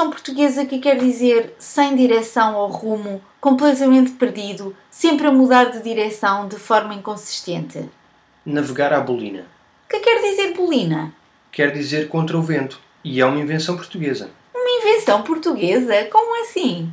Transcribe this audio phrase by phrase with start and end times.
[0.00, 5.82] Expressão portuguesa que quer dizer sem direção ou rumo, completamente perdido, sempre a mudar de
[5.82, 7.86] direção de forma inconsistente?
[8.46, 9.44] Navegar à bolina.
[9.88, 11.12] Que quer dizer bolina?
[11.52, 14.30] Quer dizer contra o vento, e é uma invenção portuguesa.
[14.54, 16.04] Uma invenção portuguesa?
[16.10, 16.90] Como assim?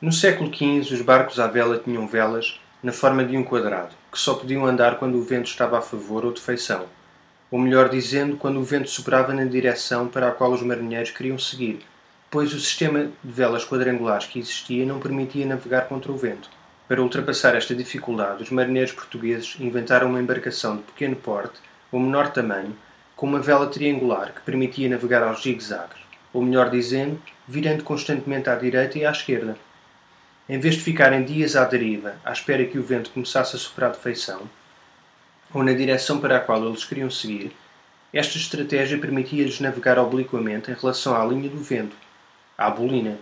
[0.00, 4.18] No século XV, os barcos à vela tinham velas na forma de um quadrado, que
[4.18, 6.84] só podiam andar quando o vento estava a favor ou de feição
[7.50, 11.38] ou melhor dizendo, quando o vento soprava na direção para a qual os marinheiros queriam
[11.38, 11.78] seguir,
[12.34, 16.50] pois o sistema de velas quadrangulares que existia não permitia navegar contra o vento.
[16.88, 21.60] Para ultrapassar esta dificuldade, os marinheiros portugueses inventaram uma embarcação de pequeno porte
[21.92, 22.76] ou menor tamanho,
[23.14, 26.00] com uma vela triangular que permitia navegar aos zigue-zagues,
[26.32, 29.56] ou melhor dizendo, virando constantemente à direita e à esquerda.
[30.48, 33.92] Em vez de ficarem dias à deriva, à espera que o vento começasse a soprar
[33.92, 34.40] de feição,
[35.52, 37.52] ou na direção para a qual eles queriam seguir,
[38.12, 42.02] esta estratégia permitia-lhes navegar obliquamente em relação à linha do vento,
[42.56, 43.18] à bolina,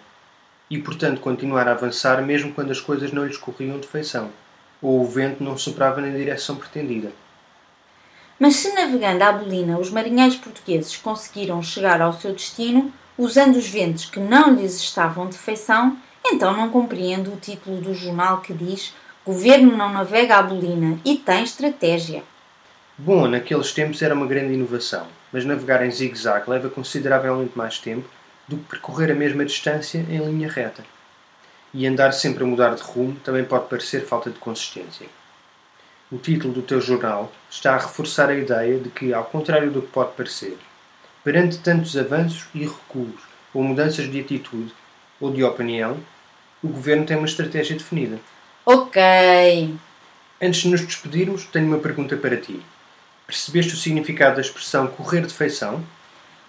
[0.70, 4.30] e portanto continuar a avançar mesmo quando as coisas não lhes corriam de feição,
[4.80, 7.12] ou o vento não soprava na direção pretendida.
[8.38, 13.68] Mas se navegando à bolina os marinheiros portugueses conseguiram chegar ao seu destino, usando os
[13.68, 18.52] ventos que não lhes estavam de feição, então não compreendo o título do jornal que
[18.52, 22.24] diz Governo não navega à bolina e tem estratégia.
[22.98, 28.08] Bom, naqueles tempos era uma grande inovação, mas navegar em zigue-zague leva consideravelmente mais tempo
[28.46, 30.84] do que percorrer a mesma distância em linha reta.
[31.74, 35.06] E andar sempre a mudar de rumo também pode parecer falta de consistência.
[36.10, 39.80] O título do teu jornal está a reforçar a ideia de que, ao contrário do
[39.80, 40.58] que pode parecer,
[41.24, 43.22] perante tantos avanços e recuos
[43.54, 44.74] ou mudanças de atitude
[45.18, 45.98] ou de opinião,
[46.62, 48.20] o governo tem uma estratégia definida.
[48.66, 49.74] Ok.
[50.40, 52.60] Antes de nos despedirmos, tenho uma pergunta para ti.
[53.26, 55.82] Percebeste o significado da expressão correr de feição?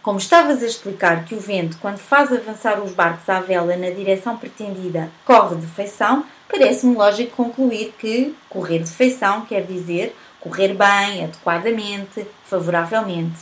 [0.03, 3.89] Como estavas a explicar que o vento, quando faz avançar os barcos à vela na
[3.89, 10.73] direção pretendida, corre de feição, parece-me lógico concluir que correr de feição quer dizer correr
[10.73, 13.39] bem, adequadamente, favoravelmente.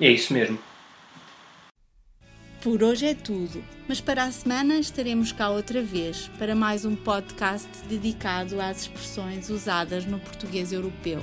[0.00, 0.58] É isso mesmo.
[2.60, 6.96] Por hoje é tudo, mas para a semana estaremos cá outra vez para mais um
[6.96, 11.22] podcast dedicado às expressões usadas no português europeu.